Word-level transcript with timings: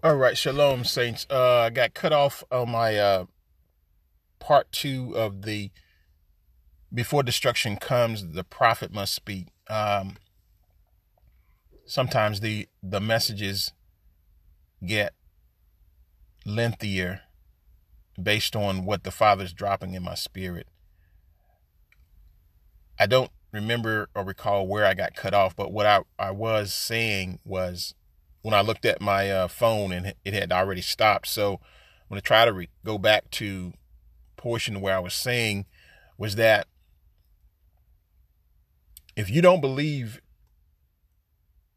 All 0.00 0.14
right, 0.14 0.38
shalom, 0.38 0.84
saints. 0.84 1.26
Uh, 1.28 1.62
I 1.62 1.70
got 1.70 1.92
cut 1.92 2.12
off 2.12 2.44
on 2.52 2.70
my 2.70 2.96
uh, 2.96 3.24
part 4.38 4.70
two 4.70 5.12
of 5.16 5.42
the 5.42 5.72
before 6.94 7.24
destruction 7.24 7.76
comes, 7.76 8.28
the 8.28 8.44
prophet 8.44 8.92
must 8.94 9.12
speak. 9.12 9.48
Um, 9.68 10.14
sometimes 11.84 12.38
the 12.38 12.68
the 12.80 13.00
messages 13.00 13.72
get 14.86 15.14
lengthier 16.46 17.22
based 18.22 18.54
on 18.54 18.84
what 18.84 19.02
the 19.02 19.10
Father's 19.10 19.52
dropping 19.52 19.94
in 19.94 20.04
my 20.04 20.14
spirit. 20.14 20.68
I 23.00 23.06
don't 23.06 23.32
remember 23.50 24.10
or 24.14 24.22
recall 24.22 24.64
where 24.68 24.84
I 24.84 24.94
got 24.94 25.16
cut 25.16 25.34
off, 25.34 25.56
but 25.56 25.72
what 25.72 25.86
I, 25.86 26.02
I 26.20 26.30
was 26.30 26.72
saying 26.72 27.40
was 27.44 27.96
when 28.42 28.54
I 28.54 28.60
looked 28.60 28.84
at 28.84 29.00
my 29.00 29.30
uh, 29.30 29.48
phone 29.48 29.92
and 29.92 30.14
it 30.24 30.34
had 30.34 30.52
already 30.52 30.80
stopped. 30.80 31.28
So 31.28 31.54
I'm 31.54 32.08
going 32.08 32.20
to 32.20 32.26
try 32.26 32.44
to 32.44 32.52
re- 32.52 32.68
go 32.84 32.98
back 32.98 33.30
to 33.32 33.72
portion 34.36 34.80
where 34.80 34.96
I 34.96 35.00
was 35.00 35.14
saying 35.14 35.66
was 36.16 36.36
that 36.36 36.66
if 39.16 39.28
you 39.28 39.42
don't 39.42 39.60
believe 39.60 40.20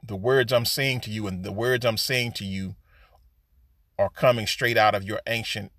the 0.04 0.16
words 0.16 0.54
I'm 0.54 0.66
saying 0.66 1.02
to 1.02 1.10
you 1.12 1.28
and 1.28 1.44
the 1.44 1.52
words 1.52 1.86
I'm 1.86 1.98
saying 1.98 2.34
to 2.34 2.46
you 2.46 2.76
are 3.98 4.10
coming 4.10 4.48
straight 4.48 4.78
out 4.78 4.96
of 4.96 5.04
your 5.04 5.22
ancient 5.28 5.72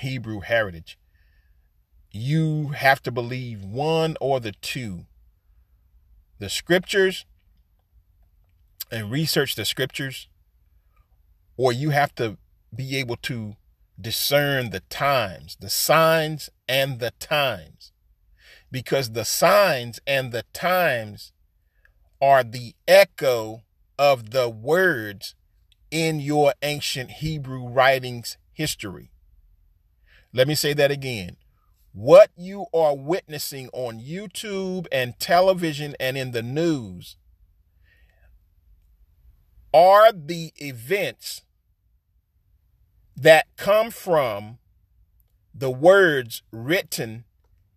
Hebrew 0.00 0.40
heritage, 0.40 0.98
you 2.10 2.68
have 2.68 3.02
to 3.02 3.10
believe 3.10 3.62
one 3.64 4.16
or 4.20 4.40
the 4.40 4.52
two 4.52 5.06
the 6.38 6.50
scriptures 6.50 7.24
and 8.90 9.10
research 9.10 9.54
the 9.54 9.64
scriptures, 9.64 10.28
or 11.56 11.72
you 11.72 11.90
have 11.90 12.14
to 12.16 12.38
be 12.74 12.96
able 12.96 13.16
to 13.16 13.56
discern 14.00 14.70
the 14.70 14.80
times, 14.80 15.56
the 15.60 15.70
signs 15.70 16.50
and 16.68 17.00
the 17.00 17.12
times. 17.18 17.92
Because 18.70 19.12
the 19.12 19.24
signs 19.24 20.00
and 20.06 20.32
the 20.32 20.44
times 20.52 21.32
are 22.20 22.42
the 22.42 22.74
echo 22.86 23.62
of 23.98 24.30
the 24.30 24.48
words 24.48 25.34
in 25.90 26.20
your 26.20 26.52
ancient 26.62 27.10
Hebrew 27.12 27.66
writings 27.66 28.36
history. 28.52 29.10
Let 30.32 30.48
me 30.48 30.54
say 30.54 30.74
that 30.74 30.90
again. 30.90 31.36
What 31.92 32.30
you 32.36 32.66
are 32.74 32.94
witnessing 32.94 33.70
on 33.72 34.00
YouTube 34.00 34.86
and 34.92 35.18
television 35.18 35.94
and 35.98 36.18
in 36.18 36.32
the 36.32 36.42
news 36.42 37.16
are 39.76 40.10
the 40.10 40.54
events 40.56 41.42
that 43.14 43.44
come 43.58 43.90
from 43.90 44.56
the 45.54 45.70
words 45.70 46.42
written 46.50 47.24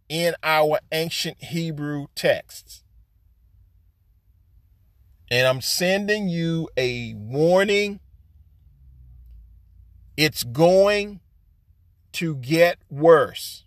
in 0.07 0.33
our 0.41 0.79
ancient 0.93 1.43
Hebrew 1.43 2.05
texts. 2.15 2.83
And 5.29 5.45
I'm 5.45 5.59
sending 5.59 6.29
you 6.29 6.69
a 6.77 7.15
warning. 7.15 7.99
It's 10.15 10.45
going 10.45 11.19
to 12.13 12.35
get 12.35 12.79
worse. 12.89 13.65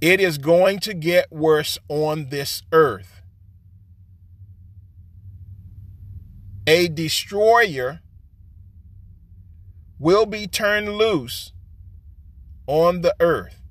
It 0.00 0.20
is 0.20 0.38
going 0.38 0.80
to 0.80 0.92
get 0.92 1.30
worse 1.30 1.78
on 1.88 2.30
this 2.30 2.62
earth. 2.72 3.17
A 6.68 6.86
destroyer 6.86 8.00
will 9.98 10.26
be 10.26 10.46
turned 10.46 10.98
loose 10.98 11.54
on 12.66 13.00
the 13.00 13.16
earth. 13.20 13.62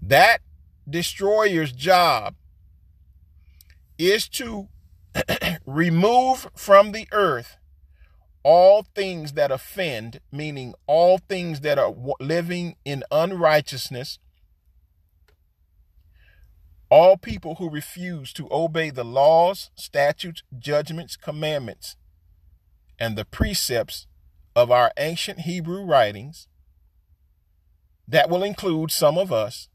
That 0.00 0.40
destroyer's 0.88 1.72
job 1.72 2.36
is 3.98 4.26
to 4.30 4.68
remove 5.66 6.48
from 6.56 6.92
the 6.92 7.06
earth 7.12 7.58
all 8.42 8.86
things 8.94 9.34
that 9.34 9.50
offend, 9.50 10.20
meaning 10.32 10.72
all 10.86 11.18
things 11.18 11.60
that 11.60 11.78
are 11.78 11.94
living 12.20 12.76
in 12.86 13.04
unrighteousness, 13.10 14.18
all 16.90 17.16
people 17.16 17.56
who 17.56 17.68
refuse 17.68 18.32
to 18.34 18.48
obey 18.50 18.90
the 18.90 19.04
laws, 19.04 19.70
statutes, 19.74 20.42
judgments, 20.58 21.16
commandments, 21.16 21.96
and 22.98 23.16
the 23.16 23.24
precepts 23.24 24.06
of 24.54 24.70
our 24.70 24.92
ancient 24.96 25.40
Hebrew 25.40 25.84
writings, 25.84 26.48
that 28.06 28.30
will 28.30 28.44
include 28.44 28.90
some 28.90 29.18
of 29.18 29.32
us, 29.32 29.68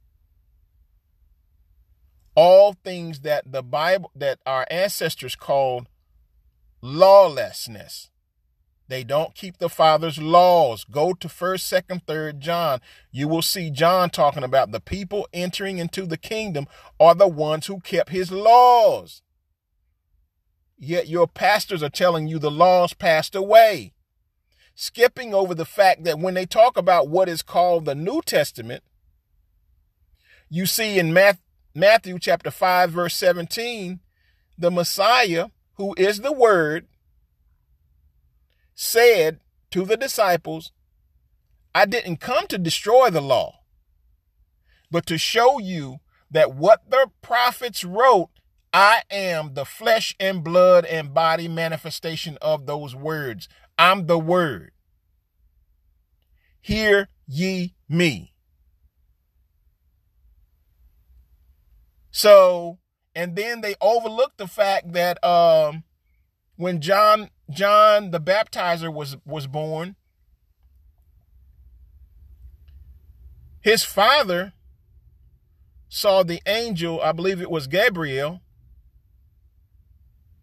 all 2.33 2.73
things 2.83 3.19
that 3.21 3.51
the 3.51 3.63
Bible, 3.63 4.11
that 4.15 4.39
our 4.45 4.65
ancestors 4.71 5.35
called 5.35 5.87
lawlessness. 6.81 8.10
They 8.91 9.05
don't 9.05 9.33
keep 9.33 9.57
the 9.57 9.69
Father's 9.69 10.17
laws. 10.17 10.83
Go 10.83 11.13
to 11.13 11.29
1st, 11.29 11.83
2nd, 11.87 12.03
3rd 12.03 12.39
John. 12.39 12.81
You 13.09 13.29
will 13.29 13.41
see 13.41 13.69
John 13.69 14.09
talking 14.09 14.43
about 14.43 14.73
the 14.73 14.81
people 14.81 15.29
entering 15.31 15.77
into 15.77 16.05
the 16.05 16.17
kingdom 16.17 16.67
are 16.99 17.15
the 17.15 17.25
ones 17.25 17.67
who 17.67 17.79
kept 17.79 18.09
his 18.09 18.33
laws. 18.33 19.21
Yet 20.77 21.07
your 21.07 21.25
pastors 21.25 21.81
are 21.81 21.89
telling 21.89 22.27
you 22.27 22.37
the 22.37 22.51
laws 22.51 22.93
passed 22.93 23.33
away. 23.33 23.93
Skipping 24.75 25.33
over 25.33 25.55
the 25.55 25.63
fact 25.63 26.03
that 26.03 26.19
when 26.19 26.33
they 26.33 26.45
talk 26.45 26.75
about 26.75 27.07
what 27.07 27.29
is 27.29 27.41
called 27.41 27.85
the 27.85 27.95
New 27.95 28.21
Testament, 28.21 28.83
you 30.49 30.65
see 30.65 30.99
in 30.99 31.17
Matthew 31.73 32.19
chapter 32.19 32.51
5 32.51 32.91
verse 32.91 33.15
17, 33.15 34.01
the 34.57 34.69
Messiah, 34.69 35.47
who 35.75 35.95
is 35.97 36.19
the 36.19 36.33
word, 36.33 36.87
said 38.81 39.39
to 39.69 39.85
the 39.85 39.95
disciples, 39.95 40.71
I 41.73 41.85
didn't 41.85 42.17
come 42.17 42.47
to 42.47 42.57
destroy 42.57 43.11
the 43.11 43.21
law, 43.21 43.59
but 44.89 45.05
to 45.05 45.19
show 45.19 45.59
you 45.59 45.99
that 46.31 46.55
what 46.55 46.89
the 46.89 47.11
prophets 47.21 47.83
wrote, 47.83 48.29
I 48.73 49.03
am 49.11 49.53
the 49.53 49.65
flesh 49.65 50.15
and 50.19 50.43
blood 50.43 50.85
and 50.85 51.13
body 51.13 51.47
manifestation 51.47 52.39
of 52.41 52.65
those 52.65 52.95
words. 52.95 53.47
I'm 53.77 54.07
the 54.07 54.17
word. 54.17 54.71
Hear 56.59 57.07
ye 57.27 57.75
me. 57.87 58.33
So, 62.09 62.79
and 63.13 63.35
then 63.35 63.61
they 63.61 63.75
overlooked 63.79 64.39
the 64.39 64.47
fact 64.47 64.93
that 64.93 65.23
um, 65.23 65.83
when 66.55 66.81
John 66.81 67.29
John 67.51 68.11
the 68.11 68.19
Baptizer 68.19 68.93
was 68.93 69.17
was 69.25 69.47
born, 69.47 69.95
his 73.61 73.83
father 73.83 74.53
saw 75.89 76.23
the 76.23 76.41
angel, 76.45 77.01
I 77.01 77.11
believe 77.11 77.41
it 77.41 77.51
was 77.51 77.67
Gabriel, 77.67 78.41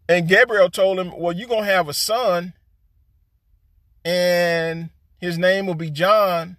and 0.07 0.27
Gabriel 0.27 0.69
told 0.69 0.99
him, 0.99 1.11
"Well, 1.17 1.33
you're 1.33 1.47
going 1.47 1.65
to 1.65 1.71
have 1.71 1.89
a 1.89 1.93
son 1.93 2.53
and 4.05 4.89
his 5.17 5.37
name 5.37 5.65
will 5.65 5.75
be 5.75 5.91
John." 5.91 6.57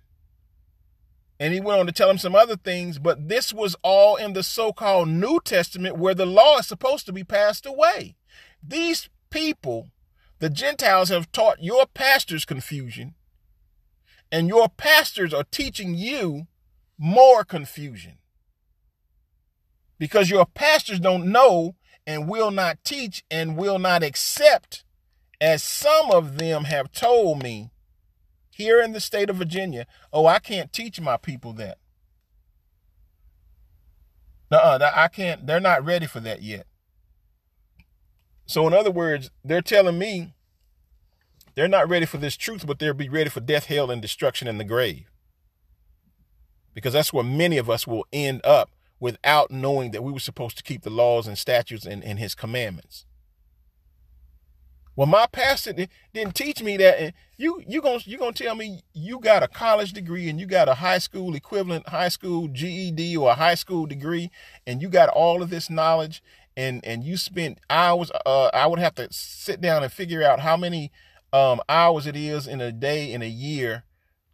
And 1.39 1.55
he 1.55 1.61
went 1.61 1.81
on 1.81 1.87
to 1.87 1.93
tell 1.93 2.11
him 2.11 2.19
some 2.19 2.35
other 2.35 2.57
things, 2.57 2.99
but 2.99 3.29
this 3.29 3.51
was 3.51 3.75
all 3.83 4.17
in 4.17 4.35
the 4.35 4.43
so-called 4.43 5.09
New 5.09 5.41
Testament 5.43 5.97
where 5.97 6.15
the 6.15 6.27
law 6.27 6.59
is 6.59 6.67
supposed 6.67 7.07
to 7.07 7.15
be 7.15 7.25
passed 7.25 7.65
away. 7.65 8.15
These 8.63 9.09
people 9.31 9.89
the 10.41 10.51
Gentiles 10.51 11.11
have 11.11 11.31
taught 11.33 11.63
your 11.63 11.87
pastors 11.87 12.45
confusion, 12.45 13.15
and 14.33 14.49
your 14.49 14.69
pastors 14.69 15.33
are 15.35 15.45
teaching 15.45 15.95
you 15.95 16.47
more 16.99 17.45
confusion. 17.45 18.19
Because 19.99 20.31
your 20.31 20.47
pastors 20.47 20.99
don't 20.99 21.31
know 21.31 21.77
and 22.07 22.27
will 22.27 22.51
not 22.51 22.83
teach 22.85 23.23
and 23.31 23.57
will 23.57 23.79
not 23.79 24.03
accept, 24.03 24.83
as 25.41 25.63
some 25.63 26.11
of 26.11 26.39
them 26.39 26.65
have 26.65 26.91
told 26.91 27.43
me 27.43 27.71
here 28.51 28.81
in 28.81 28.93
the 28.93 29.01
state 29.01 29.29
of 29.29 29.37
Virginia, 29.37 29.87
oh, 30.13 30.27
I 30.27 30.39
can't 30.39 30.73
teach 30.73 31.01
my 31.01 31.19
people 31.19 31.53
that. 31.55 31.79
Uh-uh, 34.51 34.91
I 34.95 35.09
can't, 35.09 35.47
they're 35.47 35.61
not 35.61 35.85
ready 35.85 36.07
for 36.07 36.21
that 36.21 36.43
yet. 36.43 36.67
So, 38.51 38.67
in 38.67 38.73
other 38.75 38.91
words, 38.91 39.31
they're 39.45 39.63
telling 39.63 39.97
me 39.97 40.35
they're 41.55 41.69
not 41.69 41.89
ready 41.89 42.05
for 42.05 42.19
this 42.19 42.37
truth, 42.37 42.67
but 42.67 42.81
they'll 42.81 42.93
be 42.95 43.09
ready 43.09 43.31
for 43.31 43.39
death, 43.39 43.67
hell, 43.67 43.93
and 43.93 44.03
destruction 44.03 44.49
in 44.49 44.59
the 44.59 44.65
grave. 44.65 45.09
Because 46.75 46.93
that's 46.93 47.13
where 47.13 47.23
many 47.23 47.59
of 47.59 47.71
us 47.71 47.87
will 47.87 48.05
end 48.13 48.41
up 48.43 48.69
without 48.99 49.53
knowing 49.53 49.93
that 49.93 50.03
we 50.03 50.11
were 50.11 50.19
supposed 50.19 50.57
to 50.57 50.65
keep 50.65 50.83
the 50.83 50.91
laws 50.91 51.29
and 51.29 51.39
statutes 51.39 51.87
and, 51.87 52.03
and 52.03 52.19
his 52.19 52.35
commandments. 52.35 53.07
Well, 54.97 55.07
my 55.07 55.27
pastor 55.31 55.73
didn't 56.13 56.35
teach 56.35 56.61
me 56.61 56.77
that. 56.79 57.01
And 57.01 57.13
you 57.37 57.63
you 57.69 57.81
gonna 57.81 58.01
you 58.05 58.19
gonna 58.19 58.33
tell 58.33 58.57
me 58.57 58.83
you 58.93 59.21
got 59.21 59.45
a 59.45 59.49
college 59.49 59.93
degree 59.93 60.29
and 60.29 60.41
you 60.41 60.47
got 60.47 60.69
a 60.69 60.75
high 60.75 60.99
school 60.99 61.37
equivalent, 61.37 61.89
high 61.89 62.09
school 62.09 62.49
GED 62.49 63.17
or 63.17 63.31
a 63.31 63.35
high 63.35 63.55
school 63.55 63.87
degree, 63.87 64.33
and 64.67 64.83
you 64.83 64.89
got 64.89 65.09
all 65.09 65.41
of 65.41 65.51
this 65.51 65.71
knowledge, 65.71 66.21
and 66.61 66.85
and 66.85 67.03
you 67.03 67.17
spent 67.17 67.59
hours. 67.71 68.11
Uh, 68.27 68.51
I 68.53 68.67
would 68.67 68.79
have 68.79 68.95
to 68.97 69.09
sit 69.11 69.61
down 69.61 69.83
and 69.83 69.91
figure 69.91 70.23
out 70.23 70.41
how 70.41 70.57
many 70.57 70.93
um, 71.33 71.61
hours 71.69 72.07
it 72.07 72.17
is 72.17 72.47
in 72.47 72.61
a 72.61 72.71
day 72.71 73.13
in 73.13 73.23
a 73.23 73.29
year 73.29 73.85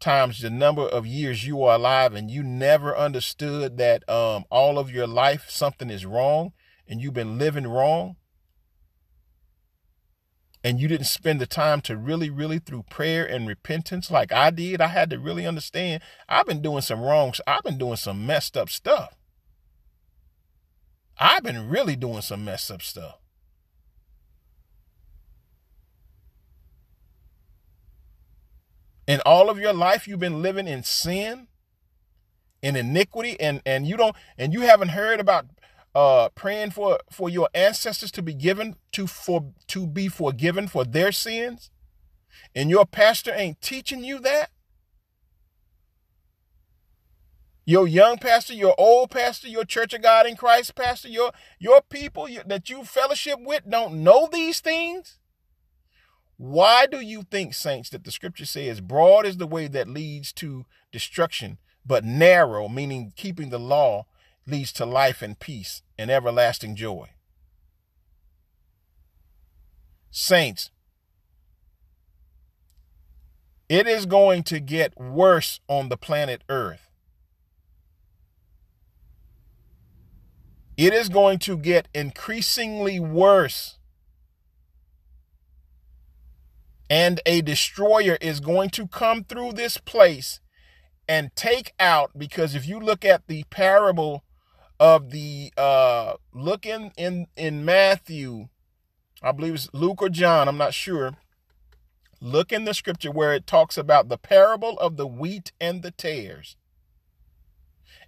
times 0.01 0.41
the 0.43 0.51
number 0.51 0.83
of 0.83 1.07
years 1.07 1.47
you 1.47 1.63
are 1.63 1.77
alive 1.77 2.15
and 2.15 2.31
you 2.31 2.43
never 2.43 2.95
understood 2.95 3.79
that 3.79 4.07
um, 4.11 4.45
all 4.51 4.79
of 4.79 4.91
your 4.91 5.07
life 5.07 5.47
something 5.49 5.89
is 5.89 6.05
wrong 6.05 6.53
and 6.87 7.01
you've 7.01 7.15
been 7.15 7.39
living 7.39 7.67
wrong 7.67 8.17
and 10.63 10.79
you 10.79 10.87
didn't 10.87 11.07
spend 11.07 11.41
the 11.41 11.47
time 11.47 11.81
to 11.81 11.97
really 11.97 12.29
really 12.29 12.59
through 12.59 12.85
prayer 12.91 13.25
and 13.25 13.49
repentance 13.49 14.11
like 14.11 14.33
I 14.33 14.51
did 14.51 14.83
I 14.83 14.89
had 14.89 15.09
to 15.11 15.19
really 15.19 15.47
understand 15.47 16.03
I've 16.29 16.47
been 16.47 16.61
doing 16.61 16.83
some 16.83 17.01
wrongs 17.01 17.41
I've 17.47 17.63
been 17.63 17.79
doing 17.79 17.97
some 17.97 18.27
messed 18.27 18.57
up 18.57 18.69
stuff 18.69 19.17
I've 21.19 21.43
been 21.43 21.69
really 21.69 21.97
doing 21.97 22.21
some 22.21 22.45
messed 22.45 22.71
up 22.71 22.83
stuff. 22.83 23.19
In 29.07 29.21
all 29.25 29.49
of 29.49 29.59
your 29.59 29.73
life 29.73 30.09
you've 30.09 30.21
been 30.21 30.43
living 30.43 30.67
in 30.67 30.83
sin 30.83 31.49
in 32.63 32.75
iniquity 32.75 33.39
and 33.41 33.63
and 33.65 33.87
you 33.87 33.97
don't 33.97 34.17
and 34.37 34.53
you 34.53 34.63
haven't 34.63 34.89
heard 34.89 35.21
about 35.21 35.47
uh 35.95 36.29
praying 36.31 36.73
for 36.73 36.99
for 37.11 37.29
your 37.29 37.49
ancestors 37.55 38.11
to 38.11 38.23
be 38.23 38.35
given 38.35 38.75
to 38.93 39.07
for 39.07 39.53
to 39.69 39.87
be 39.87 40.09
forgiven 40.09 40.67
for 40.67 40.85
their 40.85 41.13
sins. 41.13 41.71
And 42.55 42.69
your 42.69 42.85
pastor 42.85 43.33
ain't 43.35 43.61
teaching 43.61 44.03
you 44.03 44.19
that 44.21 44.51
your 47.67 47.89
young 47.89 48.17
pastor, 48.17 48.55
your 48.55 48.77
old 48.79 49.11
pastor, 49.11 49.49
your 49.49 49.65
Church 49.65 49.93
of 49.93 50.01
God 50.01 50.25
in 50.25 50.37
Christ 50.37 50.77
pastor, 50.77 51.09
your 51.09 51.33
your 51.59 51.83
people 51.83 52.29
that 52.47 52.71
you 52.71 52.85
fellowship 52.85 53.41
with 53.41 53.69
don't 53.69 54.03
know 54.05 54.29
these 54.33 54.61
things? 54.61 55.19
Why 56.39 56.87
do 56.87 57.01
you 57.01 57.23
think, 57.23 57.55
saints, 57.55 57.91
that 57.91 58.05
the 58.05 58.13
scripture 58.13 58.45
says, 58.45 58.81
broad 58.81 59.27
is 59.27 59.39
the 59.39 59.47
way 59.47 59.69
that 59.69 59.89
leads 59.89 60.33
to 60.35 60.67
destruction, 60.93 61.59
but 61.85 62.05
narrow, 62.05 62.69
meaning 62.69 63.13
keeping 63.17 63.49
the 63.49 63.59
law, 63.59 64.05
leads 64.47 64.71
to 64.75 64.87
life 64.87 65.23
and 65.23 65.39
peace 65.39 65.83
and 65.99 66.11
everlasting 66.11 66.77
joy? 66.77 67.09
Saints, 70.11 70.71
it 73.69 73.89
is 73.89 74.07
going 74.07 74.43
to 74.45 74.61
get 74.61 74.99
worse 75.01 75.61
on 75.69 75.89
the 75.89 75.97
planet 75.97 76.43
Earth. 76.49 76.86
It 80.77 80.93
is 80.93 81.09
going 81.09 81.39
to 81.41 81.57
get 81.57 81.89
increasingly 81.95 83.01
worse. 83.01 83.79
And 86.89 87.21
a 87.27 87.41
destroyer 87.41 88.19
is 88.21 88.41
going 88.41 88.71
to 88.71 88.87
come 88.87 89.25
through 89.25 89.53
this 89.53 89.79
place 89.79 90.41
and 91.09 91.35
take 91.35 91.73
out 91.81 92.13
because 92.17 92.55
if 92.55 92.67
you 92.67 92.79
look 92.79 93.05
at 93.05 93.27
the 93.27 93.45
parable 93.45 94.25
of 94.79 95.11
the 95.11 95.53
uh 95.57 96.15
look 96.35 96.67
in 96.67 96.93
in 96.99 97.27
in 97.37 97.65
Matthew 97.65 98.49
I 99.23 99.33
believe 99.33 99.55
it's 99.55 99.71
Luke 99.73 100.03
or 100.03 100.09
John 100.09 100.49
I'm 100.49 100.59
not 100.59 100.75
sure. 100.75 101.17
Look 102.21 102.53
in 102.53 102.65
the 102.65 102.75
scripture 102.75 103.11
where 103.11 103.33
it 103.33 103.47
talks 103.47 103.79
about 103.79 104.09
the 104.09 104.19
parable 104.19 104.79
of 104.79 104.97
the 104.97 105.07
wheat 105.07 105.53
and 105.61 105.83
the 105.83 105.91
tares 105.91 106.57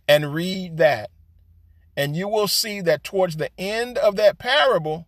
and 0.07 0.35
read 0.35 0.77
that 0.77 1.11
and 1.99 2.17
you 2.17 2.29
will 2.29 2.49
see 2.49 2.81
that 2.81 3.05
towards 3.05 3.37
the 3.37 3.51
end 3.59 3.99
of 3.99 4.17
that 4.17 4.39
parable 4.39 5.07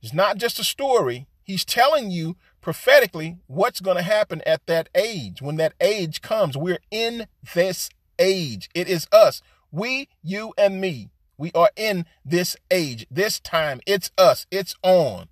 it's 0.00 0.14
not 0.14 0.36
just 0.36 0.60
a 0.60 0.64
story 0.64 1.26
He's 1.48 1.64
telling 1.64 2.10
you 2.10 2.36
prophetically 2.60 3.38
what's 3.46 3.80
going 3.80 3.96
to 3.96 4.02
happen 4.02 4.42
at 4.44 4.66
that 4.66 4.90
age. 4.94 5.40
When 5.40 5.56
that 5.56 5.72
age 5.80 6.20
comes, 6.20 6.58
we're 6.58 6.80
in 6.90 7.26
this 7.54 7.88
age. 8.18 8.68
It 8.74 8.86
is 8.86 9.08
us. 9.10 9.40
We, 9.72 10.10
you, 10.22 10.52
and 10.58 10.78
me. 10.78 11.08
We 11.38 11.50
are 11.54 11.70
in 11.74 12.04
this 12.22 12.54
age, 12.70 13.06
this 13.10 13.40
time. 13.40 13.80
It's 13.86 14.10
us. 14.18 14.46
It's 14.50 14.74
on. 14.82 15.30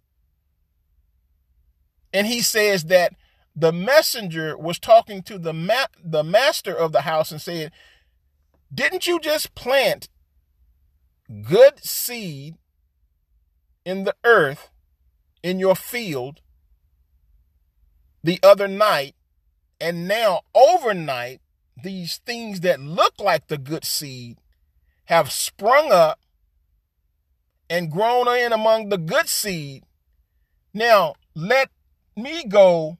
And 2.14 2.26
he 2.26 2.40
says 2.40 2.84
that 2.84 3.12
the 3.54 3.72
messenger 3.72 4.56
was 4.56 4.78
talking 4.78 5.22
to 5.24 5.38
the 5.38 5.52
ma- 5.52 5.92
the 6.02 6.24
master 6.24 6.74
of 6.74 6.92
the 6.92 7.02
house 7.02 7.30
and 7.30 7.42
said, 7.42 7.72
"Didn't 8.76 9.06
you 9.06 9.18
just 9.18 9.54
plant 9.54 10.10
good 11.42 11.82
seed 11.82 12.56
in 13.86 14.04
the 14.04 14.14
earth 14.22 14.68
in 15.42 15.58
your 15.58 15.74
field 15.74 16.42
the 18.22 18.38
other 18.42 18.68
night, 18.68 19.14
and 19.80 20.06
now 20.06 20.42
overnight, 20.54 21.40
these 21.82 22.18
things 22.26 22.60
that 22.60 22.78
look 22.78 23.18
like 23.18 23.46
the 23.46 23.56
good 23.56 23.84
seed 23.86 24.42
have 25.06 25.32
sprung 25.32 25.90
up 25.90 26.20
and 27.70 27.90
grown 27.90 28.28
in 28.28 28.52
among 28.52 28.90
the 28.90 28.98
good 28.98 29.28
seed. 29.28 29.84
Now, 30.74 31.14
let 31.34 31.70
me 32.14 32.44
go 32.44 32.98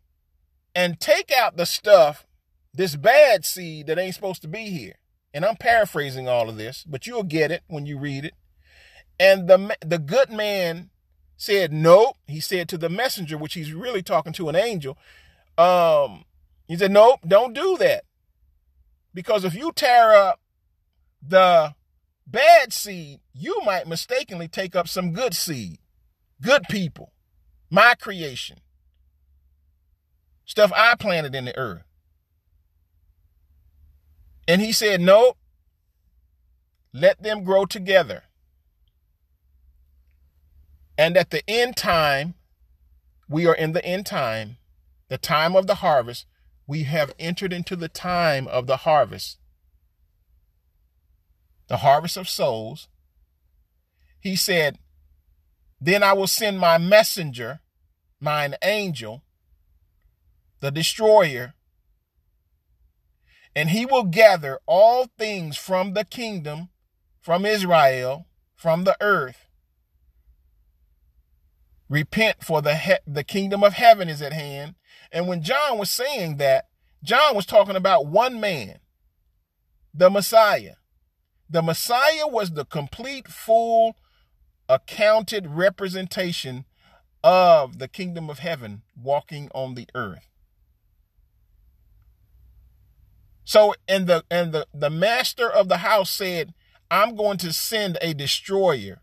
and 0.74 0.98
take 0.98 1.30
out 1.30 1.58
the 1.58 1.66
stuff, 1.66 2.26
this 2.72 2.96
bad 2.96 3.44
seed 3.44 3.88
that 3.88 3.98
ain't 3.98 4.14
supposed 4.14 4.40
to 4.42 4.48
be 4.48 4.70
here. 4.70 4.94
And 5.36 5.44
I'm 5.44 5.56
paraphrasing 5.56 6.28
all 6.28 6.48
of 6.48 6.56
this, 6.56 6.82
but 6.88 7.06
you'll 7.06 7.22
get 7.22 7.50
it 7.50 7.62
when 7.66 7.84
you 7.84 7.98
read 7.98 8.24
it. 8.24 8.32
And 9.20 9.46
the 9.46 9.76
the 9.84 9.98
good 9.98 10.30
man 10.30 10.88
said 11.36 11.74
nope. 11.74 12.16
He 12.26 12.40
said 12.40 12.70
to 12.70 12.78
the 12.78 12.88
messenger, 12.88 13.36
which 13.36 13.52
he's 13.52 13.74
really 13.74 14.02
talking 14.02 14.32
to 14.32 14.48
an 14.48 14.56
angel, 14.56 14.96
um, 15.58 16.24
he 16.66 16.76
said, 16.76 16.90
nope, 16.90 17.20
don't 17.26 17.52
do 17.52 17.76
that. 17.78 18.04
Because 19.12 19.44
if 19.44 19.54
you 19.54 19.72
tear 19.72 20.12
up 20.12 20.40
the 21.22 21.74
bad 22.26 22.72
seed, 22.72 23.20
you 23.34 23.60
might 23.64 23.86
mistakenly 23.86 24.48
take 24.48 24.74
up 24.74 24.88
some 24.88 25.12
good 25.12 25.34
seed, 25.34 25.78
good 26.40 26.62
people, 26.70 27.12
my 27.70 27.94
creation, 27.94 28.58
stuff 30.44 30.72
I 30.74 30.94
planted 30.96 31.34
in 31.34 31.44
the 31.44 31.56
earth. 31.58 31.85
And 34.48 34.60
he 34.60 34.72
said, 34.72 35.00
No, 35.00 35.36
let 36.92 37.22
them 37.22 37.44
grow 37.44 37.66
together. 37.66 38.24
And 40.98 41.16
at 41.16 41.30
the 41.30 41.48
end 41.48 41.76
time, 41.76 42.34
we 43.28 43.46
are 43.46 43.54
in 43.54 43.72
the 43.72 43.84
end 43.84 44.06
time, 44.06 44.56
the 45.08 45.18
time 45.18 45.54
of 45.56 45.66
the 45.66 45.76
harvest. 45.76 46.26
We 46.66 46.84
have 46.84 47.14
entered 47.18 47.52
into 47.52 47.76
the 47.76 47.88
time 47.88 48.48
of 48.48 48.66
the 48.66 48.78
harvest, 48.78 49.38
the 51.68 51.78
harvest 51.78 52.16
of 52.16 52.28
souls. 52.28 52.88
He 54.18 54.34
said, 54.36 54.78
Then 55.80 56.02
I 56.02 56.12
will 56.12 56.26
send 56.26 56.58
my 56.58 56.78
messenger, 56.78 57.60
mine 58.20 58.54
angel, 58.62 59.22
the 60.60 60.70
destroyer, 60.70 61.54
and 63.56 63.70
he 63.70 63.84
will 63.84 64.04
gather 64.04 64.60
all 64.66 65.08
things 65.18 65.56
from 65.56 65.94
the 65.94 66.04
kingdom, 66.04 66.68
from 67.20 67.44
Israel, 67.44 68.28
from 68.54 68.84
the 68.84 68.96
earth 69.00 69.46
Repent 71.88 72.42
for 72.42 72.62
the 72.62 72.76
he- 72.76 72.98
the 73.06 73.22
kingdom 73.22 73.62
of 73.62 73.74
heaven 73.74 74.08
is 74.08 74.20
at 74.20 74.32
hand. 74.32 74.74
And 75.12 75.28
when 75.28 75.42
John 75.42 75.78
was 75.78 75.90
saying 75.90 76.38
that, 76.38 76.66
John 77.02 77.36
was 77.36 77.46
talking 77.46 77.76
about 77.76 78.06
one 78.06 78.40
man, 78.40 78.80
the 79.94 80.10
Messiah. 80.10 80.74
The 81.48 81.62
Messiah 81.62 82.26
was 82.26 82.52
the 82.52 82.64
complete, 82.64 83.28
full, 83.28 83.96
accounted 84.68 85.46
representation 85.46 86.64
of 87.22 87.78
the 87.78 87.86
kingdom 87.86 88.28
of 88.28 88.40
heaven 88.40 88.82
walking 89.00 89.48
on 89.54 89.74
the 89.74 89.88
earth. 89.94 90.28
So 93.46 93.74
and 93.88 94.08
the 94.08 94.24
and 94.30 94.52
the, 94.52 94.66
the 94.74 94.90
master 94.90 95.50
of 95.50 95.68
the 95.70 95.78
house 95.78 96.10
said, 96.10 96.54
I'm 96.90 97.16
going 97.16 97.38
to 97.38 97.54
send 97.54 97.98
a 98.02 98.14
destroyer 98.14 99.00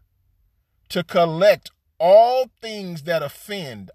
to 0.90 1.04
collect 1.04 1.72
all 2.00 2.50
things 2.62 3.04
that 3.04 3.24
offend, 3.24 3.92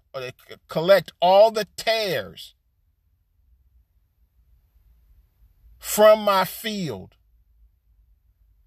collect 0.67 1.13
all 1.21 1.51
the 1.51 1.67
tares 1.77 2.55
from 5.79 6.21
my 6.21 6.45
field. 6.45 7.15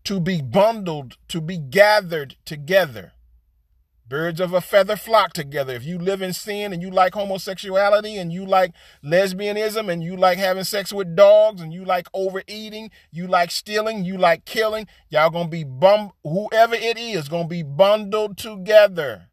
to 0.05 0.21
be 0.21 0.43
bundled, 0.43 1.17
to 1.29 1.41
be 1.41 1.59
gathered 1.59 2.37
together. 2.45 3.13
Birds 4.13 4.41
of 4.41 4.53
a 4.53 4.61
feather 4.61 4.95
flock 4.95 5.33
together. 5.33 5.73
If 5.73 5.87
you 5.87 5.99
live 5.99 6.21
in 6.21 6.35
sin 6.35 6.75
and 6.75 6.83
you 6.83 6.91
like 6.91 7.15
homosexuality 7.15 8.19
and 8.19 8.31
you 8.31 8.45
like 8.45 8.75
lesbianism 9.03 9.91
and 9.91 10.05
you 10.05 10.19
like 10.19 10.37
having 10.37 10.65
sex 10.65 10.93
with 10.93 11.17
dogs 11.17 11.63
and 11.63 11.73
you 11.73 11.83
like 11.87 12.09
overeating, 12.13 12.91
you 13.11 13.27
like 13.27 13.51
stealing, 13.51 14.05
you 14.05 14.19
like 14.19 14.45
killing, 14.45 14.87
y'all 15.09 15.31
gonna 15.31 15.49
be 15.49 15.65
bum 15.65 16.11
whoever 16.25 16.75
it 16.75 16.99
is 16.99 17.31
gonna 17.31 17.49
be 17.49 17.63
bundled 17.63 18.37
together. 18.37 19.31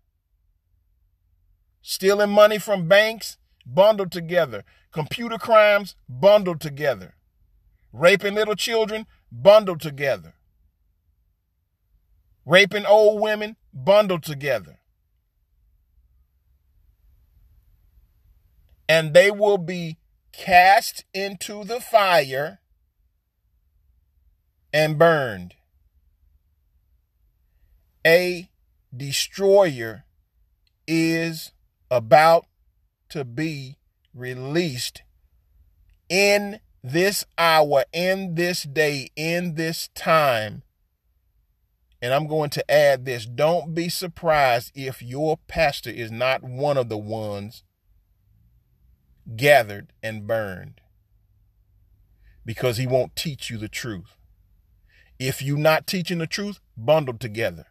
Stealing 1.82 2.30
money 2.30 2.58
from 2.58 2.88
banks, 2.88 3.38
bundled 3.66 4.14
together. 4.14 4.64
Computer 4.94 5.38
crimes, 5.38 5.98
bundled 6.08 6.62
together. 6.62 7.16
Raping 7.92 8.36
little 8.36 8.56
children, 8.56 9.08
bundled 9.30 9.82
together. 9.82 10.36
Raping 12.46 12.86
old 12.86 13.22
women, 13.22 13.58
bundled 13.74 14.24
together. 14.24 14.80
And 18.88 19.14
they 19.14 19.30
will 19.30 19.58
be 19.58 19.98
cast 20.32 21.06
into 21.14 21.64
the 21.64 21.80
fire 21.80 22.60
and 24.74 24.98
burned. 24.98 25.54
A 28.06 28.50
destroyer 28.96 30.06
is 30.88 31.52
about 31.92 32.46
to 33.10 33.24
be 33.24 33.78
released 34.14 35.04
in 36.08 36.60
this 36.84 37.26
hour, 37.38 37.84
in 37.94 38.36
this 38.36 38.64
day, 38.64 39.10
in 39.16 39.56
this 39.56 39.90
time 39.94 40.64
and 42.02 42.14
I'm 42.14 42.28
going 42.28 42.50
to 42.52 42.72
add 42.72 43.06
this 43.06 43.26
don't 43.26 43.74
be 43.74 43.90
surprised 43.90 44.72
if 44.76 45.02
your 45.02 45.38
pastor 45.48 45.90
is 45.90 46.12
not 46.12 46.44
one 46.44 46.78
of 46.78 46.90
the 46.90 46.98
ones 46.98 47.64
gathered 49.36 49.92
and 50.02 50.26
burned 50.26 50.82
because 52.46 52.78
he 52.78 52.88
won't 52.88 53.16
teach 53.16 53.50
you 53.50 53.58
the 53.58 53.68
truth. 53.68 54.16
If 55.20 55.42
you're 55.42 55.58
not 55.58 55.86
teaching 55.86 56.20
the 56.20 56.28
truth, 56.28 56.60
bundled 56.78 57.20
together 57.20 57.68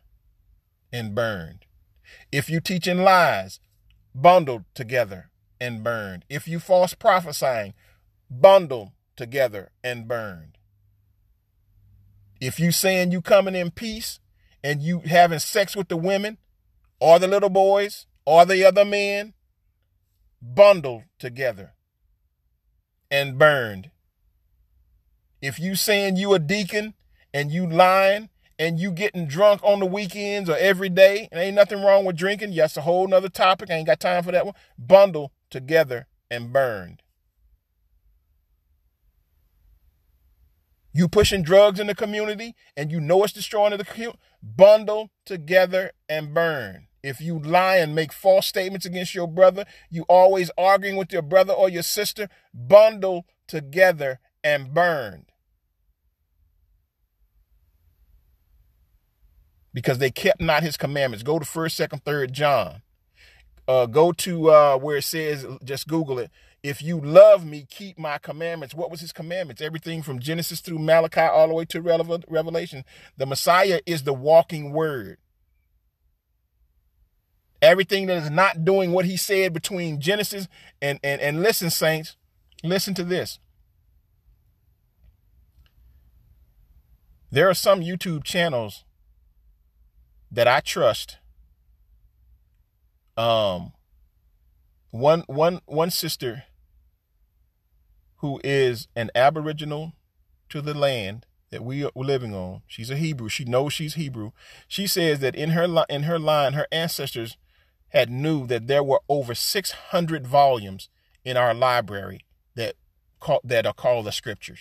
and 0.93 1.15
burned. 1.15 1.65
If 2.31 2.51
you're 2.51 2.61
teaching 2.61 2.99
lies, 2.99 3.61
bundled 4.15 4.65
together 4.75 5.31
and 5.61 5.83
burned. 5.83 6.25
If 6.29 6.47
you 6.47 6.61
false 6.61 6.95
prophesying, 6.95 7.75
bundled 8.31 8.91
together 9.17 9.71
and 9.83 10.07
burned. 10.07 10.58
If 12.41 12.61
you 12.61 12.73
saying 12.73 13.13
you 13.13 13.21
coming 13.21 13.55
in 13.55 13.71
peace 13.71 14.21
and 14.63 14.83
you 14.83 15.01
having 15.01 15.39
sex 15.39 15.77
with 15.77 15.89
the 15.89 15.97
women 15.97 16.39
or 17.01 17.19
the 17.19 17.29
little 17.29 17.51
boys 17.51 18.07
or 18.25 18.45
the 18.45 18.65
other 18.65 18.85
men, 18.85 19.35
bundled 20.41 21.03
together 21.19 21.73
and 23.11 23.39
burned. 23.39 23.91
If 25.41 25.59
you 25.59 25.75
saying 25.75 26.17
you 26.17 26.35
a 26.35 26.39
deacon 26.39 26.95
and 27.33 27.51
you 27.51 27.69
lying 27.69 28.29
and 28.59 28.79
you 28.79 28.91
getting 28.91 29.27
drunk 29.27 29.61
on 29.63 29.79
the 29.79 29.87
weekends 29.87 30.51
or 30.51 30.57
every 30.57 30.89
day, 30.89 31.29
and 31.31 31.41
ain't 31.41 31.55
nothing 31.55 31.83
wrong 31.83 32.05
with 32.05 32.17
drinking, 32.17 32.55
that's 32.55 32.77
a 32.77 32.83
whole 32.83 33.07
nother 33.07 33.29
topic. 33.29 33.71
I 33.71 33.75
ain't 33.75 33.87
got 33.87 34.01
time 34.01 34.25
for 34.25 34.33
that 34.33 34.45
one. 34.45 34.55
Bundle 34.77 35.33
together 35.49 36.09
and 36.31 36.53
burned. 36.53 37.03
You 40.93 41.09
pushing 41.09 41.43
drugs 41.43 41.79
in 41.79 41.87
the 41.87 41.95
community 41.95 42.55
and 42.77 42.91
you 42.91 43.01
know 43.01 43.23
it's 43.25 43.33
destroying 43.33 43.77
the 43.77 43.85
community, 43.85 44.19
bundle 44.43 45.11
together 45.25 45.93
and 46.09 46.33
burn. 46.33 46.87
If 47.03 47.21
you 47.21 47.39
lie 47.39 47.77
and 47.77 47.95
make 47.95 48.13
false 48.13 48.47
statements 48.47 48.85
against 48.85 49.15
your 49.15 49.29
brother, 49.29 49.65
you 49.91 50.05
always 50.09 50.51
arguing 50.59 50.97
with 50.97 51.13
your 51.13 51.23
brother 51.23 51.53
or 51.53 51.69
your 51.69 51.83
sister, 51.83 52.29
bundle 52.53 53.27
together 53.47 54.19
and 54.43 54.75
burned. 54.75 55.27
Because 59.73 59.99
they 59.99 60.11
kept 60.11 60.41
not 60.41 60.63
his 60.63 60.77
commandments. 60.77 61.23
Go 61.23 61.39
to 61.39 61.45
first, 61.45 61.77
second, 61.77 62.05
third 62.05 62.33
John. 62.33 62.83
Uh, 63.69 63.87
go 63.87 64.13
to 64.13 64.51
uh, 64.51 64.79
where 64.79 64.97
it 64.97 65.05
says, 65.05 65.47
just 65.63 65.87
Google 65.87 66.19
it. 66.19 66.31
If 66.63 66.83
you 66.83 67.01
love 67.01 67.47
me, 67.47 67.67
keep 67.69 67.99
my 67.99 68.19
commandments. 68.19 68.75
What 68.75 68.91
was 68.91 69.01
his 69.01 69.13
commandments? 69.13 69.63
Everything 69.63 70.03
from 70.03 70.19
Genesis 70.19 70.61
through 70.61 70.81
Malachi 70.81 71.21
all 71.21 71.47
the 71.49 71.55
way 71.55 71.65
to 71.67 71.81
Revelation. 71.81 72.85
The 73.17 73.27
Messiah 73.27 73.81
is 73.87 74.03
the 74.03 74.13
walking 74.13 74.73
word. 74.73 75.19
Everything 77.63 78.07
that 78.07 78.23
is 78.23 78.31
not 78.31 78.65
doing 78.65 78.93
what 78.93 79.05
he 79.05 79.17
said 79.17 79.53
between 79.53 80.01
Genesis 80.01 80.49
and, 80.83 80.99
and, 81.03 81.21
and 81.21 81.43
listen, 81.43 81.71
saints, 81.71 82.17
listen 82.63 82.95
to 82.95 83.05
this. 83.05 83.39
There 87.31 87.49
are 87.49 87.55
some 87.55 87.81
YouTube 87.81 88.25
channels 88.25 88.85
that 90.31 90.49
I 90.49 90.61
trust. 90.61 91.19
Um, 93.17 93.73
one 94.91 95.25
one 95.27 95.61
one 95.67 95.91
sister 95.91 96.45
who 98.17 98.41
is 98.43 98.89
an 98.97 99.11
aboriginal 99.15 99.93
to 100.49 100.61
the 100.61 100.75
land 100.75 101.27
that 101.51 101.65
we 101.65 101.85
are 101.85 101.91
living 101.95 102.35
on. 102.35 102.63
She's 102.67 102.91
a 102.91 102.97
Hebrew. 102.97 103.29
She 103.29 103.45
knows 103.45 103.73
she's 103.73 103.95
Hebrew. 103.95 104.33
She 104.67 104.87
says 104.87 105.21
that 105.21 105.35
in 105.35 105.51
her 105.51 105.85
in 105.89 106.03
her 106.05 106.19
line, 106.19 106.53
her 106.55 106.67
ancestors 106.73 107.37
had 107.91 108.11
knew 108.11 108.47
that 108.47 108.67
there 108.67 108.83
were 108.83 109.01
over 109.09 109.35
600 109.35 110.27
volumes 110.27 110.89
in 111.25 111.37
our 111.37 111.55
library 111.55 112.21
that 112.55 112.75
call, 113.21 113.41
that 113.45 113.67
are 113.67 113.73
called 113.73 114.07
the 114.07 114.13
scriptures. 114.13 114.61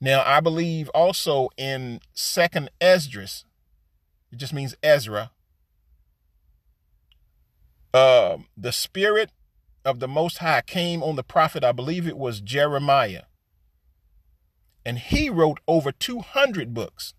Now, 0.00 0.22
I 0.24 0.40
believe 0.40 0.88
also 0.90 1.48
in 1.56 2.00
Second 2.12 2.70
Esdras. 2.80 3.44
It 4.30 4.36
just 4.36 4.52
means 4.52 4.76
Ezra. 4.82 5.30
Uh, 7.96 8.36
the 8.58 8.72
spirit 8.72 9.30
of 9.82 10.00
the 10.00 10.06
Most 10.06 10.36
High 10.38 10.60
came 10.60 11.02
on 11.02 11.16
the 11.16 11.22
prophet, 11.22 11.64
I 11.64 11.72
believe 11.72 12.06
it 12.06 12.18
was 12.18 12.42
Jeremiah. 12.42 13.22
And 14.84 14.98
he 14.98 15.30
wrote 15.30 15.60
over 15.66 15.92
200 15.92 16.74
books. 16.74 17.14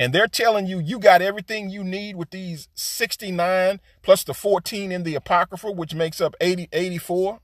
And 0.00 0.12
they're 0.12 0.26
telling 0.26 0.66
you 0.66 0.80
you 0.80 0.98
got 0.98 1.22
everything 1.22 1.70
you 1.70 1.84
need 1.84 2.16
with 2.16 2.30
these 2.30 2.68
69 2.74 3.78
plus 4.02 4.24
the 4.24 4.34
14 4.34 4.90
in 4.90 5.04
the 5.04 5.14
Apocrypha, 5.14 5.70
which 5.70 5.94
makes 5.94 6.20
up 6.20 6.34
80, 6.40 6.68
84. 6.72 7.38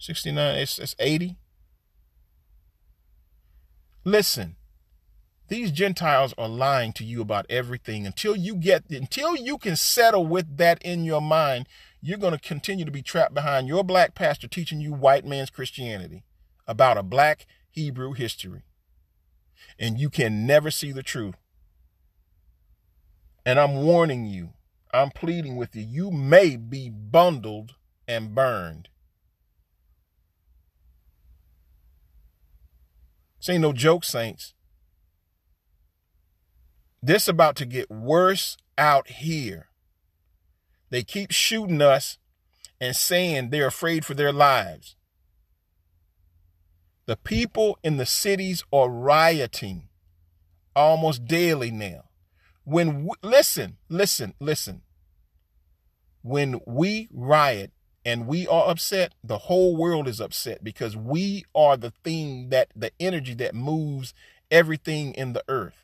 69, 0.00 0.58
it's, 0.58 0.80
it's 0.80 0.96
80. 0.98 1.36
Listen, 4.04 4.56
these 5.48 5.70
Gentiles 5.70 6.34
are 6.38 6.48
lying 6.48 6.92
to 6.94 7.04
you 7.04 7.20
about 7.20 7.46
everything 7.50 8.06
until 8.06 8.34
you 8.34 8.54
get 8.54 8.88
until 8.90 9.36
you 9.36 9.58
can 9.58 9.76
settle 9.76 10.26
with 10.26 10.56
that 10.56 10.80
in 10.82 11.04
your 11.04 11.20
mind. 11.20 11.68
You're 12.00 12.18
going 12.18 12.32
to 12.32 12.38
continue 12.38 12.84
to 12.84 12.90
be 12.90 13.02
trapped 13.02 13.34
behind 13.34 13.68
your 13.68 13.84
black 13.84 14.14
pastor 14.14 14.48
teaching 14.48 14.80
you 14.80 14.92
white 14.92 15.24
man's 15.24 15.50
Christianity 15.50 16.24
about 16.66 16.98
a 16.98 17.02
black 17.02 17.46
Hebrew 17.70 18.12
history. 18.12 18.62
And 19.78 19.98
you 19.98 20.10
can 20.10 20.46
never 20.46 20.70
see 20.70 20.92
the 20.92 21.02
truth. 21.02 21.36
And 23.44 23.58
I'm 23.58 23.82
warning 23.82 24.26
you, 24.26 24.50
I'm 24.92 25.10
pleading 25.10 25.56
with 25.56 25.74
you, 25.74 25.82
you 25.82 26.10
may 26.10 26.56
be 26.56 26.88
bundled 26.88 27.74
and 28.06 28.34
burned. 28.34 28.88
This 33.38 33.48
ain't 33.48 33.62
no 33.62 33.72
joke, 33.72 34.04
saints. 34.04 34.54
This 37.02 37.26
about 37.26 37.56
to 37.56 37.66
get 37.66 37.90
worse 37.90 38.56
out 38.78 39.08
here. 39.08 39.66
They 40.90 41.02
keep 41.02 41.32
shooting 41.32 41.82
us 41.82 42.18
and 42.80 42.94
saying 42.94 43.50
they're 43.50 43.66
afraid 43.66 44.04
for 44.04 44.14
their 44.14 44.32
lives. 44.32 44.94
The 47.06 47.16
people 47.16 47.78
in 47.82 47.96
the 47.96 48.06
cities 48.06 48.62
are 48.72 48.88
rioting 48.88 49.88
almost 50.76 51.24
daily 51.24 51.72
now. 51.72 52.04
When 52.64 53.04
we, 53.04 53.10
listen, 53.22 53.78
listen, 53.88 54.34
listen. 54.38 54.82
When 56.22 56.60
we 56.66 57.08
riot 57.12 57.72
and 58.04 58.28
we 58.28 58.46
are 58.46 58.68
upset, 58.68 59.14
the 59.24 59.38
whole 59.38 59.76
world 59.76 60.06
is 60.06 60.20
upset 60.20 60.62
because 60.62 60.96
we 60.96 61.44
are 61.52 61.76
the 61.76 61.90
thing 62.04 62.50
that 62.50 62.68
the 62.76 62.92
energy 63.00 63.34
that 63.34 63.56
moves 63.56 64.14
everything 64.52 65.14
in 65.14 65.32
the 65.32 65.42
earth. 65.48 65.81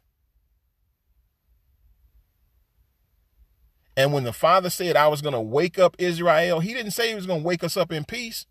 And 3.99 4.12
when 4.12 4.23
the 4.23 4.33
Father 4.33 4.71
said, 4.71 4.95
I 4.95 5.09
was 5.09 5.23
going 5.23 5.35
to 5.35 5.40
wake 5.40 5.76
up 5.76 5.97
Israel, 5.99 6.61
he 6.61 6.73
didn't 6.73 6.93
say 6.93 7.09
he 7.09 7.17
was 7.17 7.26
going 7.26 7.40
to 7.40 7.45
wake 7.47 7.64
us 7.64 7.76
up 7.76 7.90
in 7.90 8.05
peace. 8.05 8.47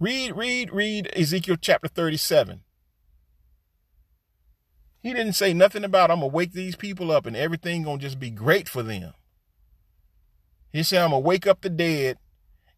Read, 0.00 0.36
read, 0.36 0.72
read 0.72 1.08
Ezekiel 1.14 1.54
chapter 1.60 1.86
37. 1.86 2.62
He 5.00 5.14
didn't 5.14 5.34
say 5.34 5.54
nothing 5.54 5.84
about 5.84 6.10
I'm 6.10 6.18
gonna 6.18 6.26
wake 6.26 6.52
these 6.52 6.74
people 6.74 7.12
up 7.12 7.24
and 7.24 7.36
everything 7.36 7.84
gonna 7.84 7.98
just 7.98 8.18
be 8.18 8.30
great 8.30 8.68
for 8.68 8.82
them. 8.82 9.14
He 10.72 10.82
said 10.82 11.02
I'm 11.02 11.10
gonna 11.10 11.20
wake 11.20 11.46
up 11.46 11.60
the 11.60 11.70
dead 11.70 12.18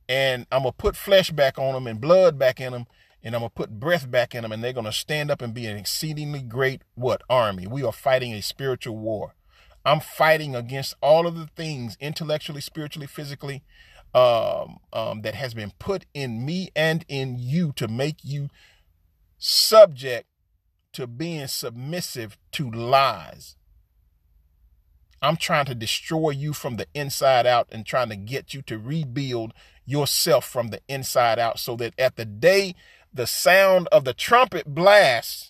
and 0.08 0.46
I'm 0.52 0.60
gonna 0.62 0.72
put 0.72 0.96
flesh 0.96 1.30
back 1.30 1.58
on 1.58 1.72
them 1.72 1.86
and 1.86 2.00
blood 2.00 2.38
back 2.38 2.60
in 2.60 2.72
them 2.72 2.86
and 3.22 3.34
I'm 3.34 3.40
gonna 3.40 3.50
put 3.50 3.80
breath 3.80 4.10
back 4.10 4.34
in 4.34 4.42
them 4.42 4.52
and 4.52 4.62
they're 4.62 4.74
gonna 4.74 4.92
stand 4.92 5.30
up 5.30 5.40
and 5.40 5.54
be 5.54 5.66
an 5.66 5.78
exceedingly 5.78 6.42
great 6.42 6.82
what 6.94 7.22
army. 7.30 7.66
We 7.66 7.82
are 7.82 7.92
fighting 7.92 8.34
a 8.34 8.42
spiritual 8.42 8.98
war. 8.98 9.34
I'm 9.84 10.00
fighting 10.00 10.54
against 10.54 10.94
all 11.00 11.26
of 11.26 11.36
the 11.36 11.46
things 11.46 11.96
intellectually, 12.00 12.60
spiritually, 12.60 13.06
physically 13.06 13.62
um, 14.14 14.78
um, 14.92 15.22
that 15.22 15.34
has 15.34 15.54
been 15.54 15.72
put 15.78 16.04
in 16.12 16.44
me 16.44 16.70
and 16.76 17.04
in 17.08 17.36
you 17.38 17.72
to 17.76 17.88
make 17.88 18.18
you 18.22 18.48
subject 19.38 20.26
to 20.92 21.06
being 21.06 21.46
submissive 21.46 22.36
to 22.52 22.70
lies. 22.70 23.56
I'm 25.22 25.36
trying 25.36 25.66
to 25.66 25.74
destroy 25.74 26.30
you 26.30 26.52
from 26.52 26.76
the 26.76 26.86
inside 26.94 27.46
out 27.46 27.68
and 27.70 27.84
trying 27.84 28.08
to 28.08 28.16
get 28.16 28.54
you 28.54 28.62
to 28.62 28.78
rebuild 28.78 29.52
yourself 29.84 30.46
from 30.46 30.68
the 30.68 30.80
inside 30.88 31.38
out 31.38 31.58
so 31.58 31.76
that 31.76 31.94
at 31.98 32.16
the 32.16 32.24
day 32.24 32.74
the 33.12 33.26
sound 33.26 33.88
of 33.88 34.04
the 34.04 34.14
trumpet 34.14 34.74
blasts, 34.74 35.49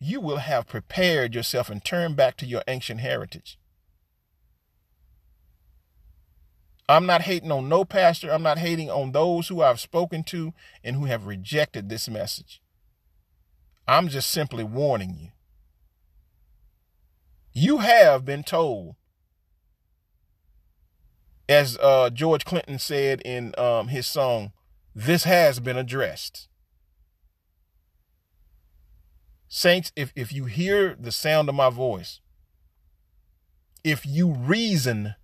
you 0.00 0.20
will 0.20 0.38
have 0.38 0.66
prepared 0.66 1.34
yourself 1.34 1.68
and 1.68 1.84
turned 1.84 2.16
back 2.16 2.36
to 2.38 2.46
your 2.46 2.62
ancient 2.66 3.00
heritage. 3.00 3.58
I'm 6.88 7.06
not 7.06 7.22
hating 7.22 7.52
on 7.52 7.68
no 7.68 7.84
pastor. 7.84 8.32
I'm 8.32 8.42
not 8.42 8.58
hating 8.58 8.90
on 8.90 9.12
those 9.12 9.46
who 9.46 9.62
I've 9.62 9.78
spoken 9.78 10.24
to 10.24 10.52
and 10.82 10.96
who 10.96 11.04
have 11.04 11.26
rejected 11.26 11.88
this 11.88 12.08
message. 12.08 12.60
I'm 13.86 14.08
just 14.08 14.30
simply 14.30 14.64
warning 14.64 15.16
you. 15.20 15.28
You 17.52 17.78
have 17.78 18.24
been 18.24 18.42
told, 18.42 18.96
as 21.48 21.76
uh, 21.78 22.10
George 22.10 22.44
Clinton 22.44 22.78
said 22.78 23.20
in 23.20 23.54
um, 23.58 23.88
his 23.88 24.06
song, 24.06 24.52
this 24.94 25.24
has 25.24 25.60
been 25.60 25.76
addressed. 25.76 26.48
Saints, 29.52 29.90
if, 29.96 30.12
if 30.14 30.32
you 30.32 30.44
hear 30.44 30.96
the 30.98 31.10
sound 31.10 31.48
of 31.48 31.56
my 31.56 31.70
voice, 31.70 32.20
if 33.82 34.06
you 34.06 34.30
reason 34.32 35.16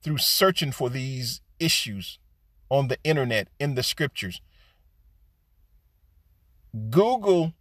through 0.00 0.18
searching 0.18 0.70
for 0.70 0.88
these 0.88 1.40
issues 1.58 2.20
on 2.68 2.86
the 2.86 2.98
internet, 3.02 3.48
in 3.58 3.74
the 3.74 3.82
scriptures, 3.82 4.40
Google 6.88 7.52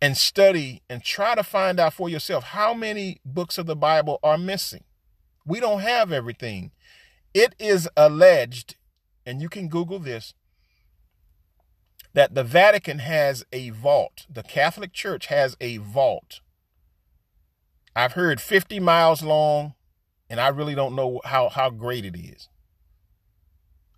and 0.00 0.16
study 0.16 0.82
and 0.88 1.02
try 1.02 1.34
to 1.34 1.42
find 1.42 1.80
out 1.80 1.94
for 1.94 2.08
yourself 2.08 2.44
how 2.44 2.72
many 2.74 3.20
books 3.24 3.58
of 3.58 3.66
the 3.66 3.74
Bible 3.74 4.20
are 4.22 4.38
missing. 4.38 4.84
We 5.44 5.58
don't 5.58 5.80
have 5.80 6.12
everything. 6.12 6.70
It 7.34 7.56
is 7.58 7.88
alleged, 7.96 8.76
and 9.26 9.42
you 9.42 9.48
can 9.48 9.66
Google 9.66 9.98
this, 9.98 10.34
that 12.14 12.34
the 12.34 12.44
Vatican 12.44 13.00
has 13.00 13.44
a 13.52 13.70
vault. 13.70 14.26
The 14.28 14.42
Catholic 14.42 14.92
Church 14.92 15.26
has 15.26 15.56
a 15.60 15.76
vault. 15.78 16.40
I've 17.94 18.12
heard 18.12 18.40
50 18.40 18.80
miles 18.80 19.22
long, 19.22 19.74
and 20.30 20.40
I 20.40 20.48
really 20.48 20.74
don't 20.74 20.94
know 20.94 21.20
how, 21.24 21.48
how 21.48 21.70
great 21.70 22.04
it 22.04 22.16
is 22.16 22.48